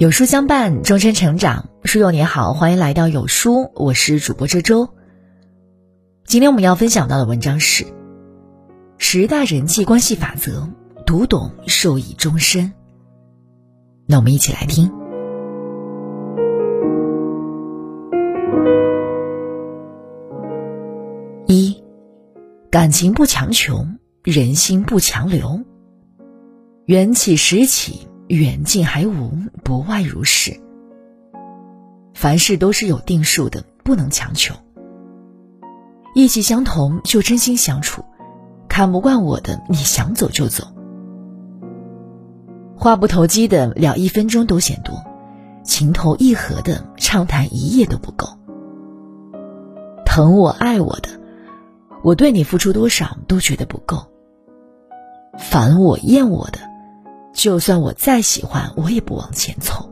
[0.00, 1.68] 有书相伴，终身成长。
[1.84, 4.88] 书友你好，欢迎来到有书，我是主播周周。
[6.24, 7.84] 今天我们要分享到的文章是
[8.96, 10.70] 《十大人际关系法则》，
[11.04, 12.72] 读懂受益终身。
[14.06, 14.90] 那我们一起来听。
[21.46, 21.84] 一，
[22.70, 23.86] 感情不强求，
[24.24, 25.60] 人心不强留。
[26.86, 28.08] 缘起时起。
[28.30, 29.32] 远近还无，
[29.64, 30.60] 不外如是。
[32.14, 34.54] 凡事都是有定数的，不能强求。
[36.14, 38.04] 意气相同就真心相处，
[38.68, 40.62] 看不惯我的，你想走就走。
[42.76, 44.94] 话不投机的聊一分钟都嫌多，
[45.64, 48.28] 情投意合的畅谈一夜都不够。
[50.06, 51.08] 疼我爱我的，
[52.04, 54.06] 我对你付出多少都觉得不够。
[55.36, 56.69] 烦我厌我的。
[57.40, 59.88] 就算我再喜欢，我也不往前凑。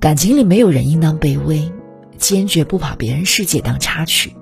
[0.00, 1.70] 感情里没有人应当卑微，
[2.16, 4.32] 坚决不把别人世界当插曲。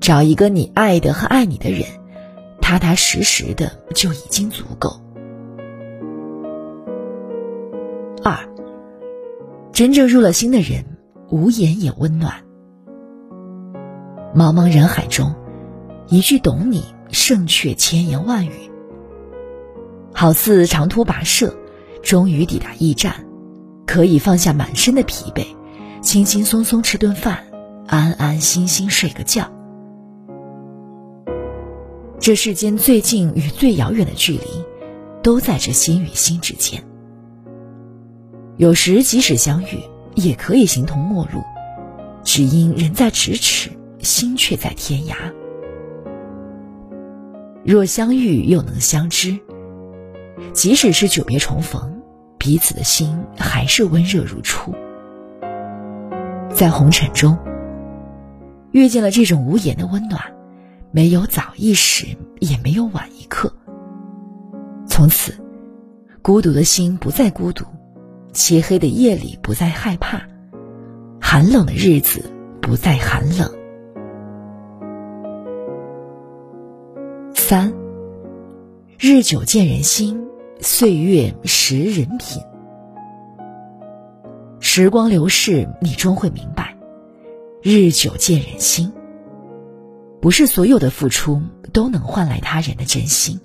[0.00, 1.84] 找一个你爱的和爱你的人，
[2.60, 5.00] 踏踏实实的就已经足够。
[8.24, 8.36] 二，
[9.72, 10.84] 真正入了心的人，
[11.30, 12.42] 无言也温暖。
[14.34, 15.32] 茫茫人海中，
[16.08, 18.71] 一句懂你胜却千言万语。
[20.22, 21.52] 好似长途跋涉，
[22.00, 23.26] 终于抵达驿站，
[23.84, 25.44] 可以放下满身的疲惫，
[26.00, 27.44] 轻轻松松吃顿饭，
[27.88, 29.50] 安安心心睡个觉。
[32.20, 34.46] 这世间最近与最遥远的距离，
[35.24, 36.80] 都在这心与心之间。
[38.58, 39.82] 有时即使相遇，
[40.14, 41.42] 也可以形同陌路，
[42.22, 45.16] 只因人在咫尺，心却在天涯。
[47.64, 49.36] 若相遇又能相知。
[50.52, 52.02] 即使是久别重逢，
[52.38, 54.74] 彼此的心还是温热如初。
[56.50, 57.38] 在红尘中，
[58.70, 60.20] 遇见了这种无言的温暖，
[60.90, 62.06] 没有早一时，
[62.40, 63.52] 也没有晚一刻。
[64.86, 65.34] 从此，
[66.20, 67.64] 孤独的心不再孤独，
[68.32, 70.20] 漆黑的夜里不再害怕，
[71.20, 72.30] 寒冷的日子
[72.60, 73.50] 不再寒冷。
[77.34, 77.72] 三，
[78.98, 80.28] 日久见人心。
[80.64, 82.40] 岁月识人品，
[84.60, 86.76] 时光流逝，你终会明白，
[87.62, 88.92] 日久见人心。
[90.20, 91.42] 不是所有的付出
[91.72, 93.40] 都能换来他人的真心。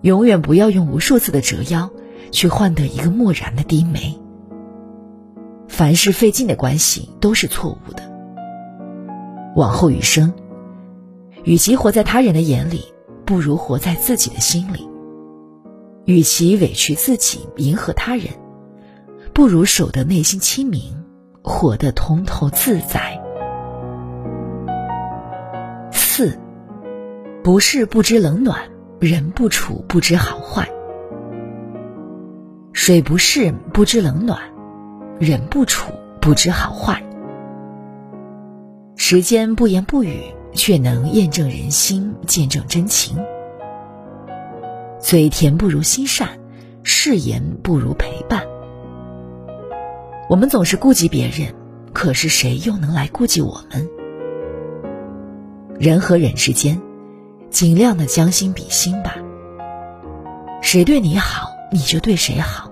[0.00, 1.88] 永远不要用无数次的折腰，
[2.32, 4.18] 去换得一个漠然的低眉。
[5.68, 8.02] 凡是费劲的关系都是错误的。
[9.54, 10.32] 往后余生，
[11.44, 12.86] 与其活在他人的眼里，
[13.24, 14.88] 不如活在自己的心里。
[16.08, 18.28] 与其委屈自己迎合他人，
[19.34, 21.04] 不如守得内心清明，
[21.42, 23.22] 活得通透自在。
[25.92, 26.40] 四，
[27.44, 28.58] 不是不知冷暖，
[28.98, 30.66] 人不处不知好坏。
[32.72, 34.40] 水不试不知冷暖，
[35.18, 35.92] 人不处
[36.22, 37.04] 不知好坏。
[38.96, 40.22] 时间不言不语，
[40.54, 43.14] 却能验证人心，见证真情。
[45.00, 46.28] 嘴甜不如心善，
[46.82, 48.42] 誓言不如陪伴。
[50.28, 51.54] 我们总是顾及别人，
[51.92, 53.88] 可是谁又能来顾及我们？
[55.78, 56.80] 人和人之间，
[57.48, 59.14] 尽量的将心比心吧。
[60.60, 62.68] 谁对你好，你就对谁好；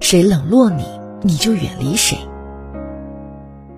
[0.00, 0.84] 谁冷落你，
[1.22, 2.18] 你就远离谁。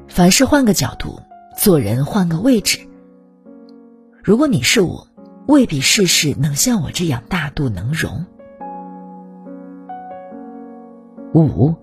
[0.08, 1.20] 凡事换个角度，
[1.56, 2.80] 做人换个位置。
[4.24, 5.06] 如果你是我。
[5.46, 8.24] 未必事事能像我这样大度能容。
[11.34, 11.74] 五，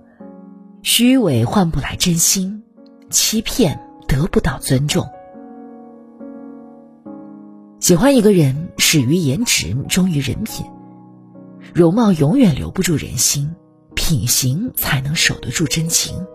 [0.81, 2.63] 虚伪换不来真心，
[3.09, 5.07] 欺骗得不到尊重。
[7.79, 10.65] 喜欢一个人，始于颜值，忠于人品。
[11.73, 13.53] 容貌永远留不住人心，
[13.95, 16.25] 品行才能守得住真情。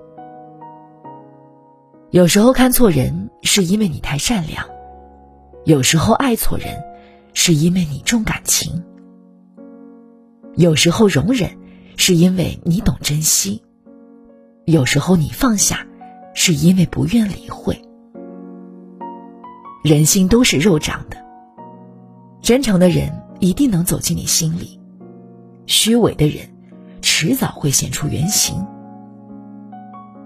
[2.10, 4.64] 有时候看错人，是因为你太善良；
[5.64, 6.91] 有时候爱错人。
[7.34, 8.82] 是因为你重感情，
[10.54, 11.50] 有时候容忍，
[11.96, 13.62] 是因为你懂珍惜；
[14.64, 15.86] 有时候你放下，
[16.34, 17.80] 是因为不愿理会。
[19.82, 21.16] 人心都是肉长的，
[22.40, 24.78] 真诚的人一定能走进你心里，
[25.66, 26.48] 虚伪的人
[27.00, 28.64] 迟早会显出原形。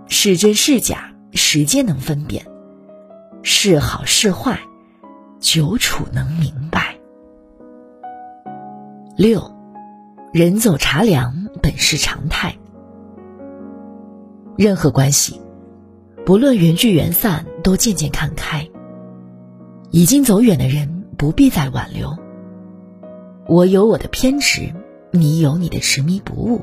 [0.08, 2.44] 是真是假，时间能分辨；
[3.42, 4.60] 是好是坏，
[5.40, 6.85] 久处能明白。
[9.16, 9.50] 六，
[10.30, 12.54] 人走茶凉本是常态。
[14.58, 15.40] 任何关系，
[16.26, 18.68] 不论缘聚缘散，都渐渐看开。
[19.90, 22.14] 已经走远的人，不必再挽留。
[23.48, 24.70] 我有我的偏执，
[25.12, 26.60] 你有你的执迷不悟。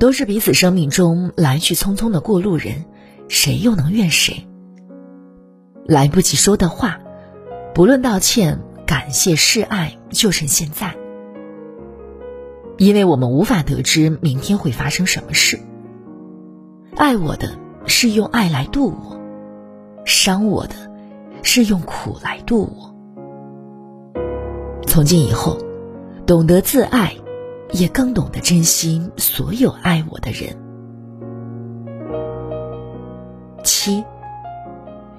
[0.00, 2.84] 都是彼此生命中来去匆匆的过路人，
[3.28, 4.44] 谁又能怨谁？
[5.86, 6.98] 来不及说的话，
[7.72, 10.96] 不论道歉、感谢、示爱，就趁现在。
[12.78, 15.60] 因为我们无法得知明天会发生什么事。
[16.96, 19.20] 爱我的是用爱来度我，
[20.04, 20.74] 伤我的
[21.42, 22.94] 是用苦来度我。
[24.86, 25.58] 从今以后，
[26.26, 27.14] 懂得自爱，
[27.72, 30.56] 也更懂得珍惜所有爱我的人。
[33.62, 34.04] 七，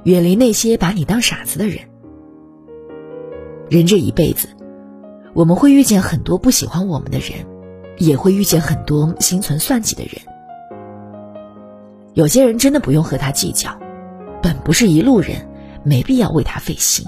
[0.03, 1.79] 远离那些把你当傻子的人。
[3.69, 4.49] 人这一辈子，
[5.35, 7.45] 我们会遇见很多不喜欢我们的人，
[7.97, 10.13] 也会遇见很多心存算计的人。
[12.13, 13.77] 有些人真的不用和他计较，
[14.41, 15.45] 本不是一路人，
[15.83, 17.05] 没必要为他费心。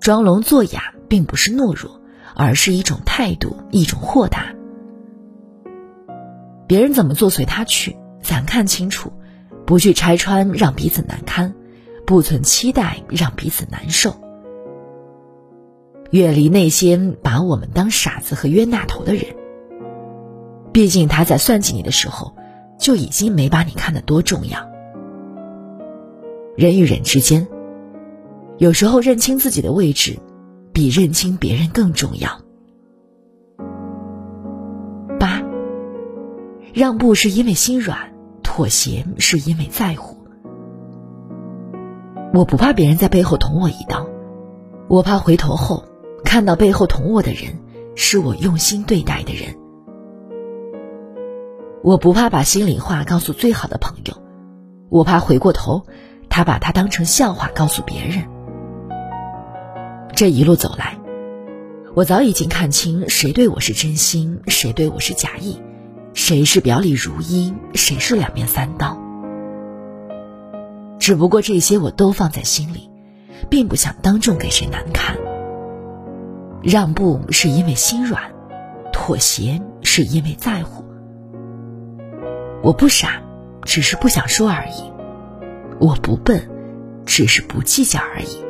[0.00, 2.00] 装聋作哑并不是懦弱，
[2.34, 4.46] 而是一种态度，一种豁达。
[6.66, 9.12] 别人怎么做随他去，咱看清楚，
[9.66, 11.54] 不去拆穿让彼此难堪，
[12.06, 14.23] 不存期待让彼此难受。
[16.14, 19.24] 远离那些把我们当傻子和冤大头的人。
[20.72, 22.34] 毕竟他在算计你的时候。
[22.76, 24.58] 就已经没把你看得多重要。
[26.56, 27.46] 人与人之间，
[28.58, 30.18] 有时候认清自己的位置，
[30.72, 32.28] 比认清别人更重要。
[35.20, 35.40] 八，
[36.74, 38.12] 让步是因为心软，
[38.42, 40.18] 妥协是因为在乎。
[42.34, 44.08] 我不怕别人在背后捅我一刀，
[44.88, 45.84] 我怕回头后
[46.24, 47.60] 看到背后捅我的人，
[47.94, 49.54] 是我用心对待的人。
[51.82, 54.14] 我不怕把心里话告诉最好的朋友，
[54.88, 55.86] 我怕回过头，
[56.28, 58.24] 他把他当成笑话告诉别人。
[60.14, 60.98] 这一路走来，
[61.94, 65.60] 我早已经看清谁对我是真心，谁对我是假意，
[66.14, 68.98] 谁是表里如一，谁是两面三刀。
[70.98, 72.88] 只不过这些我都放在心里，
[73.50, 75.14] 并不想当众给谁难堪。
[76.64, 78.22] 让步是因为心软，
[78.90, 80.82] 妥协是因为在乎。
[82.62, 83.20] 我不傻，
[83.64, 84.90] 只是不想说而已；
[85.78, 86.40] 我不笨，
[87.04, 88.42] 只是不计较而已。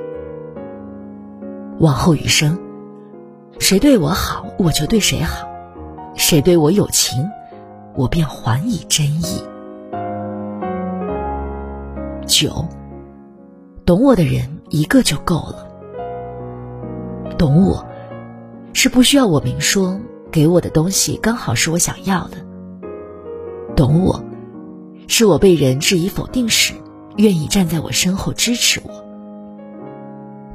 [1.81, 2.57] 往后余生，
[3.59, 5.49] 谁对我好，我就对谁好；
[6.15, 7.29] 谁对我有情，
[7.97, 9.43] 我便还以真意。
[12.29, 12.65] 九，
[13.85, 15.67] 懂我的人一个就够了。
[17.37, 17.85] 懂我，
[18.75, 19.99] 是不需要我明说，
[20.31, 22.37] 给我的东西刚好是我想要的。
[23.75, 24.23] 懂我，
[25.07, 26.75] 是我被人质疑否定时，
[27.17, 28.91] 愿意站在我身后支持我。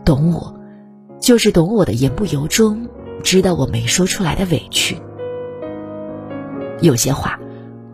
[0.04, 0.54] 懂我，
[1.20, 2.88] 就是懂我的言不由衷，
[3.24, 4.98] 知道我没说出来的委屈。
[6.82, 7.40] 有些话，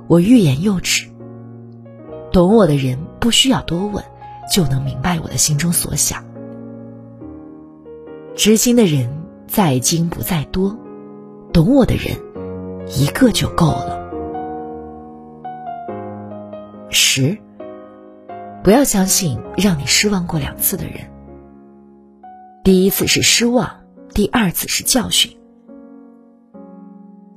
[0.08, 1.08] 我欲言又止。
[2.32, 4.04] 懂我的人不需要多问，
[4.52, 6.26] 就能明白我的心中所想。
[8.36, 9.10] 知心的人
[9.56, 10.78] 在精不在多，
[11.54, 12.18] 懂我的人
[12.90, 14.06] 一个就够了。
[16.90, 17.38] 十，
[18.66, 20.96] 不要相信让你失望过两次的人。
[22.66, 23.80] 第一次是失望，
[24.14, 25.38] 第二次是教训。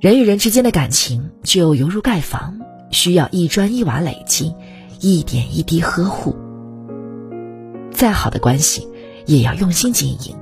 [0.00, 2.58] 人与人之间的感情就犹如盖房，
[2.90, 4.56] 需要一砖一瓦累积，
[4.98, 6.34] 一点一滴呵护。
[7.92, 8.88] 再好的关系，
[9.24, 10.34] 也要用心经营；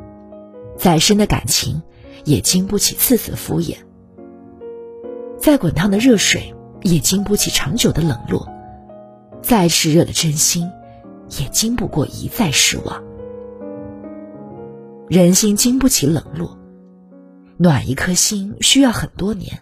[0.76, 1.82] 再深的感情，
[2.24, 3.76] 也经不起次次敷衍；
[5.38, 8.48] 再滚烫的热水，也经不起长久的冷落。
[9.42, 10.68] 再炽热的真心，
[11.38, 13.02] 也经不过一再失望。
[15.08, 16.58] 人心经不起冷落，
[17.56, 19.60] 暖一颗心需要很多年，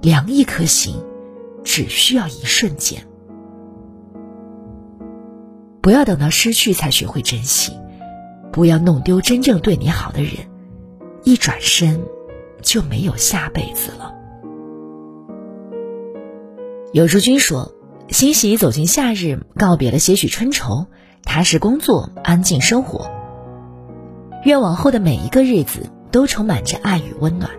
[0.00, 0.94] 凉一颗心
[1.64, 3.02] 只需要一瞬间。
[5.80, 7.72] 不要等到失去才学会珍惜，
[8.58, 10.32] 不要弄丢真正对你好的人，
[11.22, 12.04] 一转身
[12.60, 14.12] 就没有下辈子了。
[16.92, 17.72] 有书君说。
[18.08, 20.86] 欣喜走进夏日，告别了些许春愁，
[21.22, 23.08] 踏实工作，安静生活。
[24.44, 27.52] 愿往后的每一个日子都充满着爱与温暖。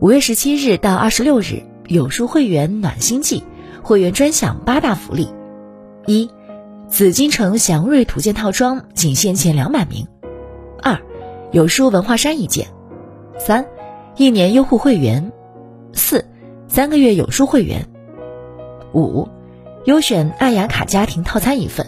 [0.00, 3.44] 五月十七日到二十六日，有书会员暖心季，
[3.82, 5.28] 会员专享八大福利：
[6.06, 6.30] 一、
[6.92, 10.04] 紫禁城祥瑞图鉴套装仅限前两百名；
[10.82, 11.00] 二、
[11.50, 12.66] 有书文化衫一件；
[13.38, 13.64] 三，
[14.14, 15.32] 一年优酷会员；
[15.94, 16.26] 四，
[16.68, 17.80] 三个月有书会员；
[18.92, 19.26] 五，
[19.86, 21.86] 优选爱雅卡家庭套餐一份；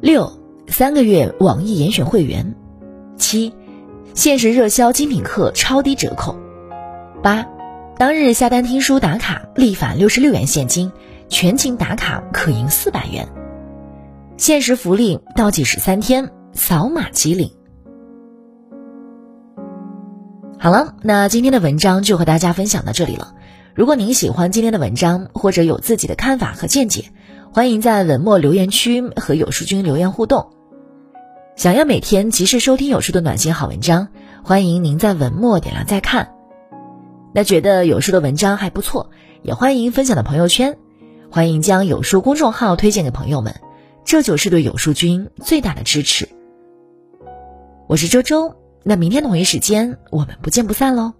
[0.00, 0.32] 六，
[0.66, 2.56] 三个月网易严选会员；
[3.16, 3.54] 七，
[4.14, 6.34] 限时热销精品课超低折扣；
[7.22, 7.46] 八，
[7.98, 10.90] 当日下单听书打卡立返六十六元现金，
[11.28, 13.28] 全勤打卡可赢四百元。
[14.36, 17.50] 限时福利倒计时三天，扫码即领。
[20.58, 23.34] 好了，那今天的文章就和大家分享到这里了。
[23.74, 27.06] 如果您喜欢今天的文章，或者有自己的看法和见解，
[27.50, 30.50] 欢迎在文末留言区和有书君留言互动。
[31.56, 34.08] 想要每天及时收听有书的暖心好文章，
[34.44, 36.34] 欢迎您在文末点亮再看。
[37.32, 39.08] 那觉得有书的文章还不错，
[39.42, 40.76] 也欢迎分享到朋友圈，
[41.30, 43.54] 欢迎将有书公众号推荐给朋友们。
[44.06, 46.28] 这就是对有书君最大的支持。
[47.88, 51.12] 我是周周，那明天同一时间我们不见不散喽。